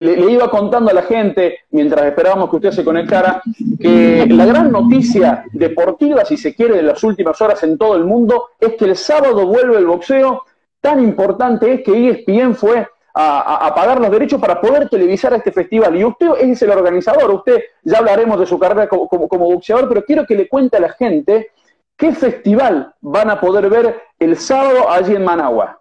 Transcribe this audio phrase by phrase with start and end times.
[0.00, 3.42] le, iba contando a la gente, mientras esperábamos que usted se conectara,
[3.78, 8.04] que la gran noticia deportiva, si se quiere, de las últimas horas en todo el
[8.04, 10.44] mundo, es que el sábado vuelve el boxeo.
[10.80, 15.94] Tan importante es que ESPN fue a, pagar los derechos para poder televisar este festival.
[15.96, 20.04] Y usted es el organizador, usted ya hablaremos de su carrera como, como boxeador, pero
[20.04, 21.50] quiero que le cuente a la gente
[21.96, 25.78] qué festival van a poder ver el sábado allí en Managua.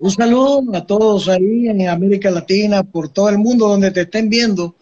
[0.00, 4.30] Un saludo a todos ahí en América Latina, por todo el mundo donde te estén
[4.30, 4.76] viendo.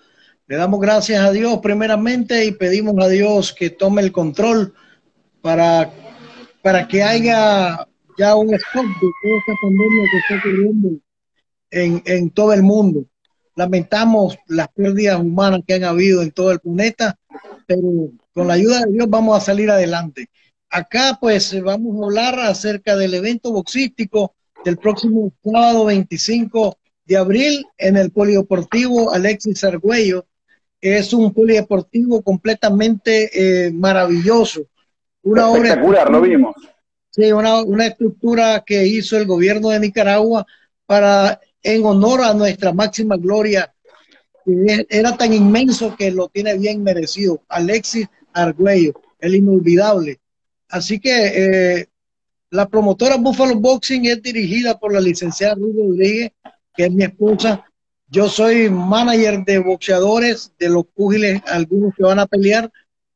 [0.46, 4.74] Le damos gracias a Dios primeramente y pedimos a Dios que tome el control
[5.40, 5.90] para,
[6.60, 10.88] para que haya ya un stop de toda esta pandemia que está ocurriendo
[11.70, 13.06] en, en todo el mundo.
[13.54, 17.18] Lamentamos las pérdidas humanas que han habido en todo el planeta,
[17.66, 20.28] pero con la ayuda de Dios vamos a salir adelante.
[20.68, 24.35] Acá pues vamos a hablar acerca del evento boxístico
[24.66, 30.26] del próximo sábado 25 de abril en el Polideportivo Alexis Argüello.
[30.80, 33.30] Es un polideportivo completamente
[33.66, 34.62] eh, maravilloso.
[35.22, 36.56] Una Espectacular, lo vimos.
[37.10, 40.44] Sí, una, una estructura que hizo el gobierno de Nicaragua
[40.84, 43.72] para, en honor a nuestra máxima gloria.
[44.88, 47.40] Era tan inmenso que lo tiene bien merecido.
[47.48, 50.18] Alexis Argüello, el inolvidable.
[50.68, 51.12] Así que
[51.80, 51.88] eh,
[52.50, 56.32] la promotora Buffalo Boxing es dirigida por la licenciada Ruth Rodríguez,
[56.74, 57.64] que es mi esposa.
[58.08, 62.70] Yo soy manager de boxeadores, de los púgiles, algunos que van a pelear.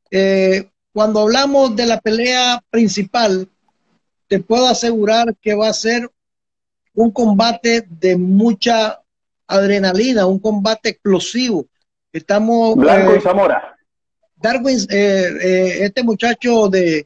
[0.09, 3.47] Eh, cuando hablamos de la pelea principal,
[4.27, 6.09] te puedo asegurar que va a ser
[6.93, 8.99] un combate de mucha
[9.47, 11.65] adrenalina, un combate explosivo.
[12.11, 12.75] Estamos.
[12.75, 13.77] Blanco y eh, Zamora.
[14.35, 17.05] Darwin, eh, este muchacho de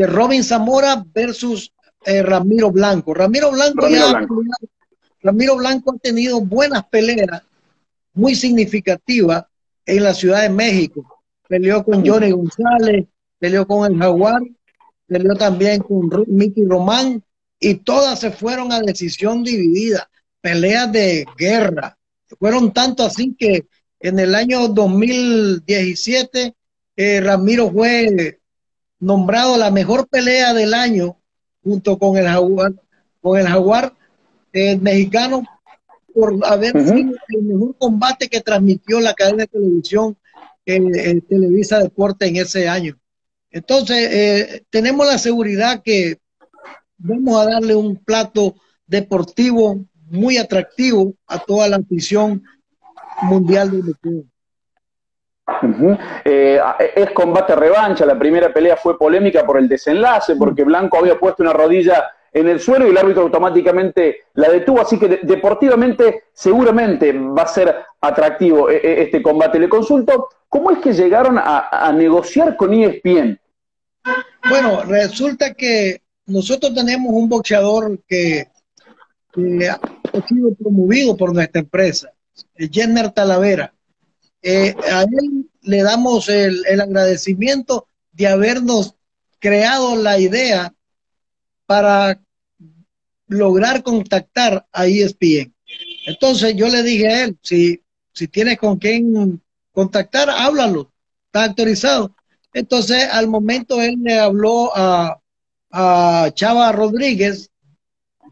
[0.00, 1.74] de Robin Zamora versus
[2.06, 3.12] eh, Ramiro Blanco.
[3.12, 3.86] Ramiro Blanco,
[5.20, 5.92] Ramiro Blanco.
[5.94, 7.42] ha tenido buenas peleas
[8.14, 9.44] muy significativas
[9.84, 11.22] en la Ciudad de México.
[11.46, 14.40] Peleó con Johnny González, peleó con el Jaguar,
[15.06, 17.22] peleó también con Mickey Román
[17.58, 20.08] y todas se fueron a decisión dividida,
[20.40, 21.98] peleas de guerra.
[22.38, 23.66] Fueron tanto así que
[23.98, 26.54] en el año 2017
[26.96, 28.39] eh, Ramiro fue
[29.00, 31.16] nombrado la mejor pelea del año
[31.64, 32.74] junto con el Jaguar,
[33.20, 33.94] con el Jaguar
[34.52, 35.42] eh, mexicano
[36.14, 40.16] por haber sido el mejor combate que transmitió la cadena de televisión
[40.66, 42.98] en, Televisa Deporte en ese año.
[43.50, 46.18] Entonces, eh, tenemos la seguridad que
[46.98, 48.54] vamos a darle un plato
[48.86, 52.42] deportivo muy atractivo a toda la afición
[53.22, 53.70] mundial
[56.24, 56.60] Eh,
[56.94, 61.42] es combate revancha, la primera pelea fue polémica por el desenlace, porque Blanco había puesto
[61.42, 67.12] una rodilla en el suelo y el árbitro automáticamente la detuvo, así que deportivamente seguramente
[67.12, 69.58] va a ser atractivo e, e, este combate.
[69.58, 73.38] Le consulto, ¿cómo es que llegaron a, negociar con ESPN?
[74.48, 78.46] Bueno, resulta que nosotros tenemos un boxeador que,
[79.32, 82.12] ha sido promovido por nuestra empresa,
[82.56, 83.72] Jenner Talavera.
[84.42, 88.94] Eh, a él le damos el, agradecimiento de habernos
[89.38, 90.74] creado la idea
[91.66, 92.20] para
[93.26, 95.54] lograr contactar a ESPN.
[96.06, 99.40] Entonces yo le dije a él, si, si tienes con quién
[99.72, 100.90] contactar, háblalo,
[101.26, 102.14] está autorizado.
[102.52, 105.20] Entonces al momento él le habló a,
[105.70, 107.50] a Chava Rodríguez,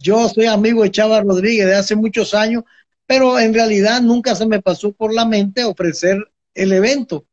[0.00, 2.64] yo soy amigo de Chava Rodríguez de hace muchos años,
[3.08, 6.18] pero en realidad nunca se me pasó por la mente ofrecer
[6.54, 7.24] el evento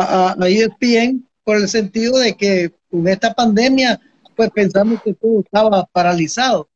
[0.00, 4.00] a, a ESPN por el sentido de que con esta pandemia
[4.34, 6.70] pues pensamos que todo estaba paralizado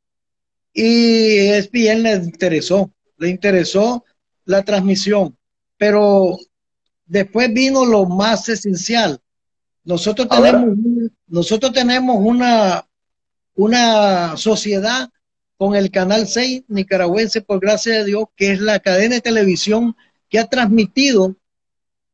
[0.75, 4.05] y ESPN le interesó, le interesó
[4.45, 5.35] la transmisión,
[5.79, 6.37] pero
[7.07, 9.19] después vino lo más esencial.
[9.85, 10.77] Nosotros tenemos,
[11.27, 12.87] nosotros tenemos una,
[13.55, 15.09] una sociedad
[15.59, 19.97] con el Canal 6 nicaragüense, por gracia de Dios, que es la cadena de televisión
[20.31, 21.35] que ha transmitido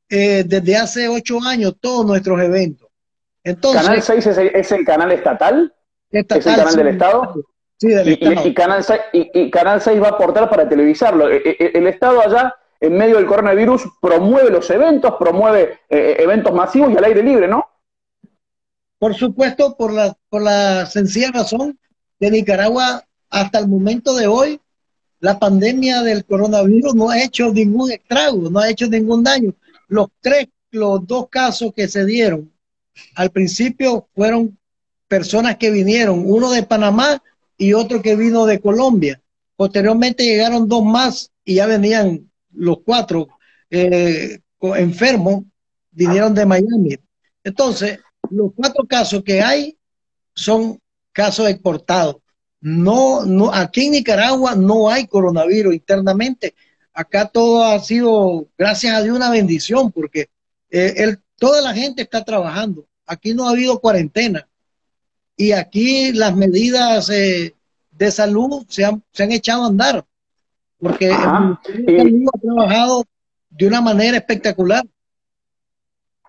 [0.08, 2.88] eh, desde hace ocho años todos nuestros eventos.
[3.44, 5.74] Entonces, ¿Canal 6 es el, canal estatal?
[6.10, 7.34] ¿Es el canal del Estado?
[7.76, 8.48] Sí, del y, Estado.
[8.48, 11.30] Y, Canal 6, y, Canal 6 va a aportar para televisarlo.
[11.30, 16.54] E, e, el Estado allá, en medio del coronavirus, promueve los eventos, promueve eh, eventos
[16.54, 17.68] masivos y al aire libre, ¿no?
[18.98, 21.78] Por supuesto, por la, por la sencilla razón
[22.18, 23.04] que Nicaragua
[23.34, 24.60] hasta el momento de hoy,
[25.18, 29.52] la pandemia del coronavirus no ha hecho ningún estrago, no ha hecho ningún daño.
[29.88, 32.52] Los tres, los dos casos que se dieron
[33.16, 34.56] al principio fueron
[35.08, 37.20] personas que vinieron, uno de Panamá
[37.58, 39.20] y otro que vino de Colombia.
[39.56, 43.26] Posteriormente llegaron dos más y ya venían los cuatro
[43.68, 45.42] eh, enfermos,
[45.90, 46.96] vinieron de Miami.
[47.42, 47.98] Entonces,
[48.30, 49.76] los cuatro casos que hay
[50.36, 50.78] son
[51.12, 52.18] casos exportados.
[52.64, 56.54] No, no, aquí en Nicaragua no hay coronavirus internamente.
[56.94, 60.30] Acá todo ha sido, gracias a Dios, una bendición, porque
[60.70, 62.86] eh, toda la gente está trabajando.
[63.04, 64.48] Aquí no ha habido cuarentena.
[65.36, 67.54] Y aquí las medidas eh,
[67.90, 70.02] de salud se han, se han echado a andar.
[70.78, 73.04] Porque el ha trabajado
[73.50, 74.86] de una manera espectacular.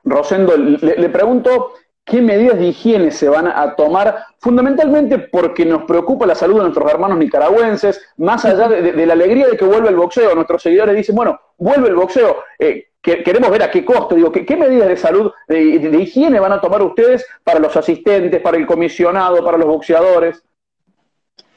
[0.03, 6.25] Rosendo, le, pregunto qué medidas de higiene se van a tomar, fundamentalmente porque nos preocupa
[6.25, 9.95] la salud de nuestros hermanos nicaragüenses, más allá de, la alegría de que vuelva el
[9.95, 10.35] boxeo.
[10.35, 12.37] Nuestros seguidores dicen, bueno, vuelve el boxeo.
[12.59, 16.53] Eh, queremos ver a qué costo, digo, ¿qué, medidas de salud, de, de, higiene van
[16.53, 20.43] a tomar ustedes para los asistentes, para el comisionado, para los boxeadores?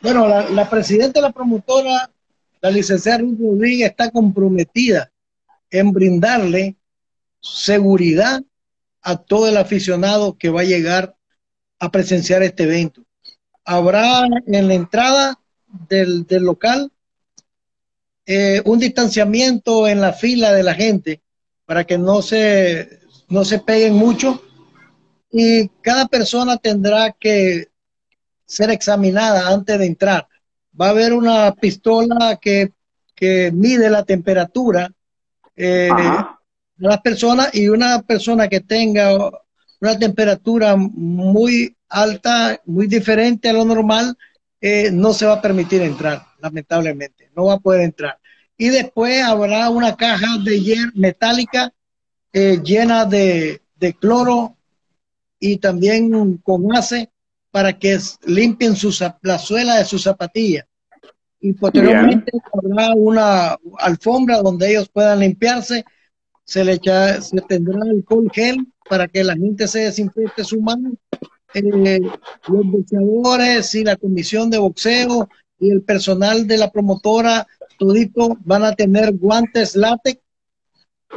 [0.00, 2.10] Bueno, la, presidenta de la promotora,
[2.60, 5.10] la licenciada Ruth Rodríguez, está comprometida
[5.70, 6.76] en brindarle
[7.40, 8.40] seguridad
[9.02, 11.16] a todo el aficionado que va a llegar
[11.78, 13.04] a presenciar este evento.
[13.64, 15.38] Habrá en la entrada
[15.88, 16.90] del, local
[18.26, 21.22] eh, un distanciamiento en la fila de la gente
[21.64, 24.42] para que no se, no se peguen mucho
[25.30, 27.68] y cada persona tendrá que
[28.46, 30.26] ser examinada antes de entrar.
[30.80, 32.72] Va a haber una pistola que,
[33.52, 34.92] mide la temperatura
[35.56, 35.90] eh,
[36.78, 39.14] las personas y una persona que tenga
[39.80, 44.16] una temperatura muy alta, muy diferente a lo normal,
[44.60, 48.18] eh, no se va a permitir entrar, lamentablemente, no va a poder entrar.
[48.56, 51.72] Y después habrá una caja de hierro metálica
[52.32, 54.56] eh, llena de, de, cloro
[55.38, 57.10] y también con ace
[57.50, 58.74] para que limpien
[59.22, 60.66] la suela de sus zapatillas.
[61.40, 65.84] Y posteriormente habrá una alfombra donde ellos puedan limpiarse.
[66.48, 70.92] Se le echa, se tendrá alcohol gel para que la gente se desinfecte su mano.
[71.52, 72.00] Eh,
[72.46, 75.28] los boxeadores y la comisión de boxeo
[75.58, 77.46] y el personal de la promotora,
[77.78, 80.22] todito van a tener guantes látex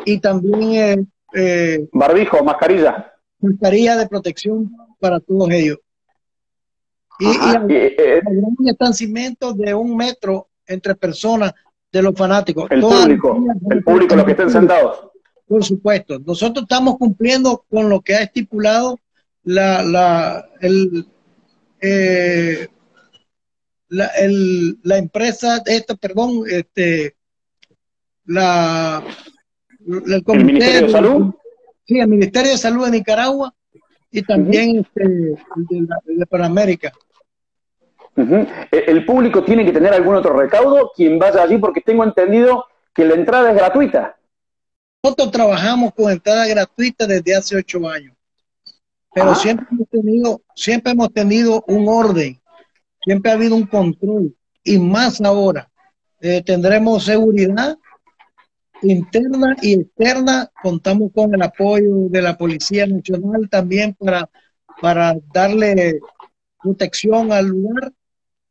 [0.04, 3.13] y también eh, eh, barbijo, mascarilla.
[3.39, 4.69] Mascarilla de protección
[5.00, 5.77] para todos ellos.
[7.19, 8.22] Y, y eh,
[9.56, 11.54] de un metro entre personas
[11.89, 12.69] de los fanáticos.
[12.69, 13.38] El público,
[13.69, 15.11] el público, los que estén sentados.
[15.51, 16.18] Por supuesto.
[16.25, 18.98] Nosotros estamos cumpliendo con lo que ha estipulado
[19.44, 21.06] la, la, el,
[21.81, 22.69] eh,
[23.89, 27.18] la, el, la empresa, esto, perdón, este,
[28.27, 29.03] la,
[29.86, 31.33] el, Ministerio de Salud.
[31.83, 33.53] Sí, el Ministerio de Salud de Nicaragua
[34.09, 36.94] y también este, de, de Panamérica.
[38.15, 40.94] E, ¿El público tiene que tener algún otro recaudo?
[40.95, 44.15] Quien vaya allí, porque tengo entendido que la entrada es gratuita.
[45.03, 48.15] Nosotros trabajamos con entrada gratuita desde hace ocho años,
[49.13, 52.39] pero siempre hemos tenido, siempre hemos tenido un orden,
[53.03, 54.36] siempre ha habido un control.
[54.63, 55.71] Y más ahora
[56.19, 57.77] eh, tendremos seguridad
[58.83, 60.51] interna y externa.
[60.62, 64.30] Contamos con el apoyo de la Policía Nacional también para,
[64.80, 66.00] para darle
[66.62, 67.92] protección al lugar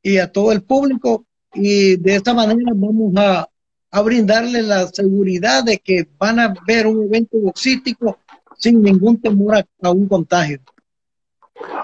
[0.03, 1.27] y a todo el público.
[1.55, 3.49] Y de esta manera vamos a,
[3.91, 8.19] a brindarle la seguridad de que van a ver un evento boxístico
[8.57, 10.61] sin ningún temor a, un contagio.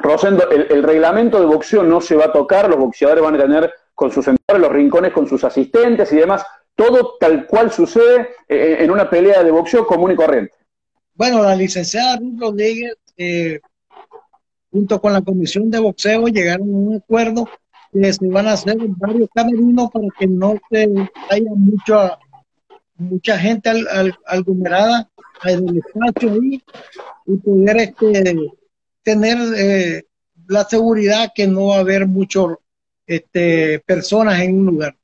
[0.00, 3.72] Rosendo, el, reglamento de boxeo no se va a tocar, los boxeadores van a tener
[3.94, 6.44] con sus sentadores, los rincones con sus asistentes y demás,
[6.74, 10.52] todo tal cual sucede eh, en una pelea de boxeo común y corriente.
[11.14, 13.60] Bueno, la licenciada Ruth Rodríguez, eh,
[14.70, 17.48] junto con la comisión de boxeo, llegaron a un acuerdo
[17.92, 20.88] se van a hacer varios camerinos para que no se
[21.30, 22.18] haya mucha
[22.98, 25.08] mucha gente al, aglomerada
[25.44, 26.62] en el espacio ahí
[27.26, 28.36] y poder este,
[29.02, 30.04] tener eh,
[30.48, 32.46] la seguridad que no va a haber muchas
[33.06, 34.96] este, personas en un lugar.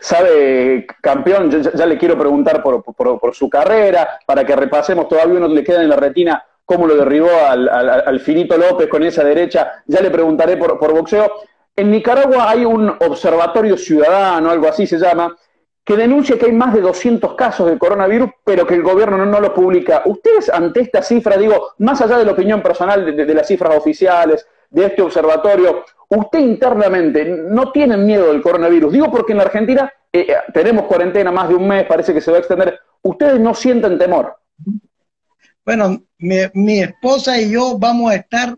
[0.00, 5.36] Sabe, campeón, ya, le quiero preguntar por, por, por, su carrera, para que repasemos, todavía
[5.36, 9.84] uno le queda en la retina cómo lo derribó al, Finito López con esa derecha,
[9.86, 11.32] ya le preguntaré por, boxeo.
[11.74, 15.34] En Nicaragua hay un observatorio ciudadano, algo así se llama,
[15.84, 19.40] que denuncia que hay más de 200 casos de coronavirus, pero que el gobierno no,
[19.40, 20.02] lo publica.
[20.06, 24.46] Ustedes ante esta cifra, digo, más allá de la opinión personal de, las cifras oficiales,
[24.68, 28.92] de este observatorio, usted internamente no tienen miedo del coronavirus.
[28.92, 32.20] Digo porque en la Argentina eh, eh, tenemos cuarentena más de un mes, parece que
[32.20, 32.80] se va a extender.
[33.02, 34.34] Ustedes no sienten temor.
[35.66, 38.56] Bueno, mi, esposa y yo vamos a estar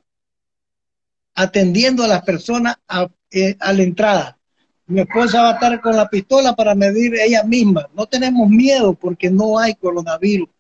[1.35, 4.39] atendiendo a las personas a, eh, la entrada.
[4.87, 7.89] mi esposa va a estar con la pistola para medir ella misma.
[7.95, 10.51] No tenemos miedo porque no hay coronavirus.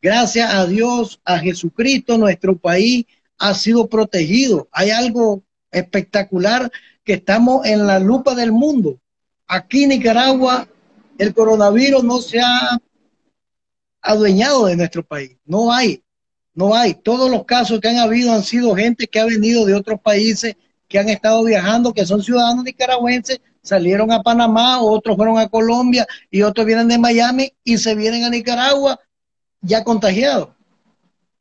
[0.00, 3.04] Gracias a Dios, a Jesucristo, nuestro país
[3.38, 4.68] ha sido protegido.
[4.70, 6.70] Hay algo espectacular
[7.02, 9.00] que estamos en la lupa del mundo.
[9.48, 10.68] Aquí Nicaragua
[11.18, 12.78] el coronavirus no se ha
[14.06, 15.36] adueñado de nuestro país.
[15.44, 16.02] No hay,
[16.54, 16.94] no hay.
[16.94, 20.56] Todos los casos que han habido han sido gente que ha venido de otros países,
[20.88, 26.06] que han estado viajando, que son ciudadanos nicaragüenses, salieron a Panamá, otros fueron a Colombia
[26.30, 28.98] y otros vienen de Miami y se vienen a Nicaragua
[29.60, 30.50] ya contagiados.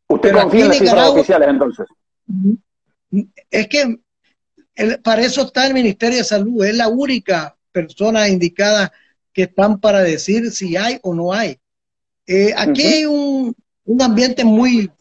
[0.08, 1.88] ¿Usted confía en las cifras oficiales entonces?
[3.52, 4.00] Es que
[5.04, 8.92] para eso está el Ministerio de Salud, es la única persona indicada
[9.32, 11.60] que están para decir si hay o no hay.
[12.28, 13.56] Eh, aquí hay un,
[13.86, 14.92] un, ambiente muy,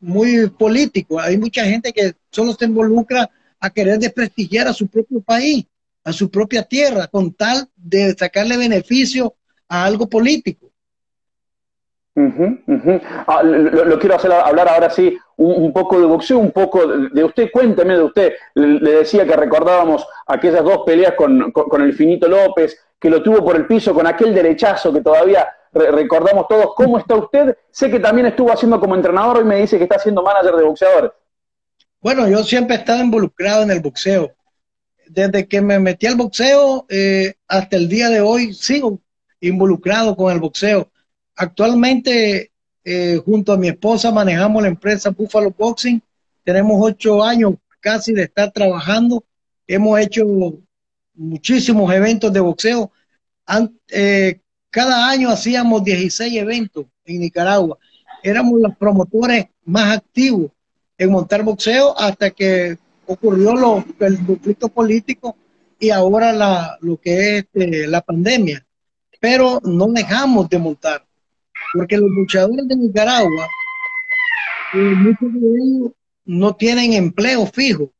[0.00, 3.30] muy político, hay mucha gente que solo se involucra
[3.60, 5.64] a querer desprestigiar a su propio país,
[6.04, 9.34] a su propia tierra, con tal de sacarle beneficio
[9.68, 10.66] a algo político.
[13.26, 17.50] Ah, lo, quiero hacer hablar ahora sí un, poco de boxeo, un poco de, usted.
[17.52, 18.32] Cuénteme de usted.
[18.54, 23.56] Le, decía que recordábamos aquellas dos peleas con, el Finito López, que lo tuvo por
[23.56, 25.46] el piso con aquel derechazo que todavía
[25.76, 26.74] recordamos todos.
[26.74, 27.56] ¿Cómo está usted?
[27.70, 30.64] Sé que también estuvo haciendo como entrenador y me dice que está siendo manager de
[30.64, 31.10] boxeadores.
[32.00, 34.32] Bueno, yo siempre he estado involucrado en el boxeo.
[35.08, 39.00] Desde que me metí al boxeo eh, hasta el día de hoy sigo
[39.40, 40.90] involucrado con el boxeo
[41.36, 42.50] Actualmente,
[42.82, 46.02] eh, junto a mi esposa, manejamos la empresa Buffalo Boxing.
[46.42, 49.22] Tenemos ocho años casi de estar trabajando.
[49.66, 50.24] Hemos hecho
[51.14, 52.90] muchísimos eventos de boxeo.
[53.88, 54.40] Eh,
[54.76, 57.78] cada año hacíamos 16 eventos en Nicaragua.
[58.22, 60.50] Éramos los promotores más activos
[60.98, 65.34] en montar boxeo hasta que ocurrió el conflicto político
[65.80, 68.66] y ahora lo que es este, la pandemia.
[69.18, 71.06] Pero no dejamos de montar
[71.72, 73.48] porque los luchadores de Nicaragua,
[74.74, 75.92] eh, muchos de ellos
[76.26, 77.90] no tienen empleo fijo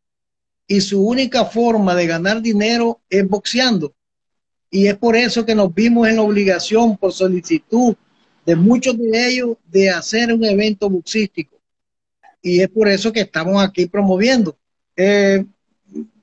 [0.66, 3.96] y su única forma de ganar dinero es boxeando.
[4.76, 7.97] Y es por eso que nos vimos en obligación, por solicitud
[8.45, 11.56] de muchos de ellos, de hacer un evento boxístico.
[12.42, 14.54] Y es por eso que estamos aquí promoviendo.
[14.95, 15.47] Eh,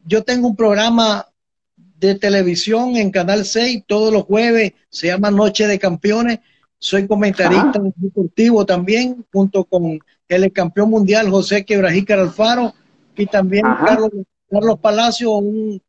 [0.05, 1.27] yo tengo un programa
[1.75, 6.37] de televisión en Canal 6 todos los jueves, se llama Noche de Campeones,
[6.77, 12.75] soy comentarista deportivo también, junto con el campeón mundial José Quebrajícar Alfaro
[13.17, 14.11] y también Carlos,
[14.47, 15.81] Carlos Palacio, un,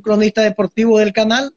[0.00, 1.52] cronista deportivo del canal.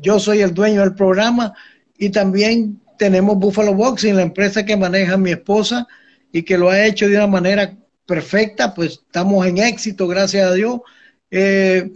[0.00, 1.54] Yo soy el dueño del programa
[1.98, 5.86] y también tenemos Buffalo Boxing, la empresa que maneja mi esposa
[6.32, 10.54] y que lo ha hecho de una manera perfecta, pues estamos en éxito, gracias a
[10.54, 10.80] Dios.
[11.30, 11.92] Eh,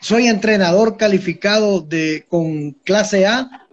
[0.00, 3.64] soy entrenador calificado de, con clase A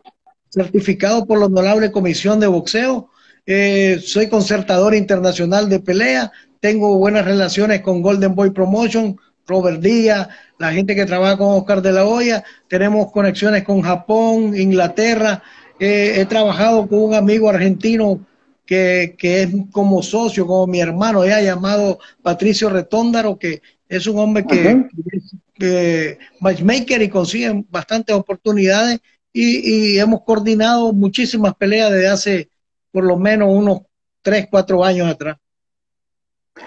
[0.52, 3.10] certificado por la Honorable Comisión de Boxeo.
[3.46, 6.32] Eh, soy concertador internacional de pelea.
[6.60, 10.28] Tengo buenas relaciones con Golden Boy Promotion, Robert Díaz,
[10.62, 12.44] la gente que trabaja con Oscar de la Hoya.
[12.68, 15.42] Tenemos conexiones con Japón, Inglaterra.
[15.80, 18.24] Eh, he trabajado con un amigo argentino
[18.64, 24.86] que, es como socio, como mi hermano, llamado Patricio Retóndaro, que es un hombre que,
[25.12, 29.00] es eh, matchmaker y consigue bastantes oportunidades
[29.34, 32.50] y, hemos coordinado muchísimas peleas desde hace
[32.92, 33.80] por lo menos unos
[34.22, 35.38] 3, 4 años atrás.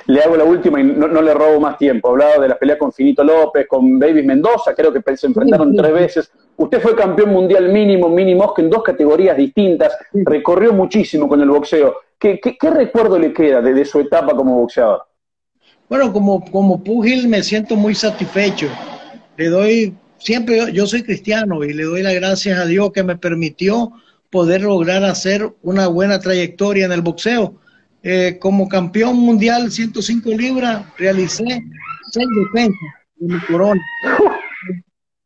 [0.06, 2.10] Le hago la última y no, le robo más tiempo.
[2.10, 5.92] Hablaba de la pelea con Finito López, con Davis Mendoza, creo que se enfrentaron tres
[5.92, 6.30] veces.
[6.56, 11.96] Usted fue campeón mundial mínimo, mínimo, en dos categorías distintas, recorrió muchísimo con el boxeo.
[12.18, 15.02] ¿Qué, qué, recuerdo le queda de, de, su etapa como boxeador?
[15.88, 18.68] Bueno, como, como pugil me siento muy satisfecho.
[19.36, 23.16] Le doy siempre yo, soy cristiano y le doy las gracias a Dios que me
[23.16, 23.92] permitió
[24.30, 27.54] poder lograr hacer una buena trayectoria en el boxeo.
[28.06, 31.64] Eh, como campeón mundial 105 libras, realicé
[32.12, 33.80] seis defensas de mi corona.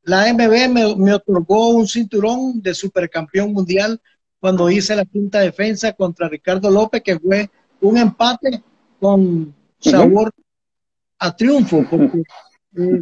[0.04, 4.00] La MB me, me, otorgó un cinturón de supercampeón mundial
[4.38, 8.62] cuando hice la quinta defensa contra Ricardo López, que fue un empate
[9.00, 10.30] con sabor
[11.18, 12.22] a triunfo, porque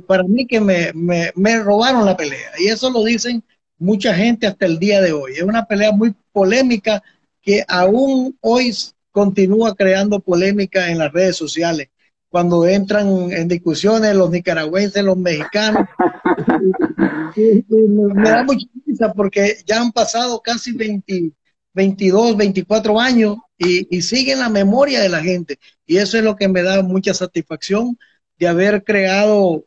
[0.06, 2.52] para mí que me, me, robaron la pelea.
[2.58, 3.44] Y eso lo dicen
[3.78, 5.32] mucha gente hasta el día de hoy.
[5.34, 7.02] Es una pelea muy polémica
[7.42, 8.72] que aún hoy
[9.16, 11.88] continúa creando polémica en las redes sociales.
[12.28, 15.88] Cuando entran en discusiones los nicaragüenses, los mexicanos,
[17.34, 21.32] me, da mucha risa porque ya han pasado casi 20,
[21.72, 25.58] 22, 24 años y, y siguen la memoria de la gente.
[25.86, 27.98] Y eso es lo que me da mucha satisfacción
[28.38, 29.64] de haber creado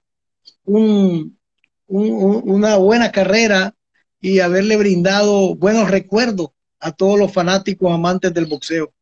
[0.64, 1.40] un,
[1.88, 3.74] una buena carrera
[4.22, 8.94] y haberle brindado buenos recuerdos a todos los fanáticos amantes del boxeo.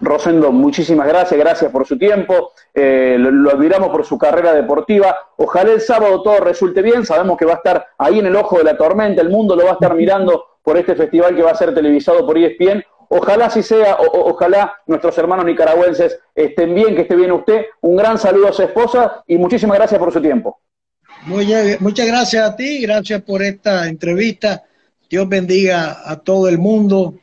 [0.00, 5.14] Rosendo, muchísimas gracias, gracias por su tiempo, eh, lo, admiramos por su carrera deportiva.
[5.36, 8.56] Ojalá el sábado todo resulte bien, sabemos que va a estar ahí en el ojo
[8.58, 11.50] de la tormenta, el mundo lo va a estar mirando por este festival que va
[11.50, 12.82] a ser televisado por ESPN.
[13.08, 17.66] Ojalá así sea, ojalá nuestros hermanos nicaragüenses estén bien, que esté bien usted.
[17.82, 20.58] Un gran saludo a su esposa y muchísimas gracias por su tiempo.
[21.26, 24.64] muchas gracias a ti, gracias por esta entrevista.
[25.08, 27.14] Dios bendiga a todo el mundo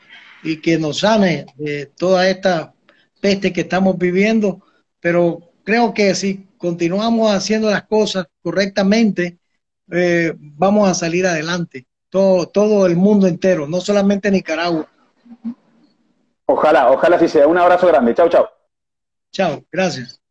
[0.43, 2.73] y que nos sane de toda esta
[3.21, 4.62] peste que estamos viviendo,
[5.00, 9.38] pero creo que si continuamos haciendo las cosas correctamente,
[9.91, 14.88] eh, vamos a salir adelante, todo, todo el mundo entero, no solamente Nicaragua.
[16.45, 17.47] Ojalá, ojalá así sea.
[17.47, 18.13] Un abrazo grande.
[18.13, 18.50] Chao, chao.
[19.31, 20.22] Chao, gracias.